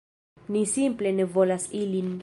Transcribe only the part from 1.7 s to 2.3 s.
ilin.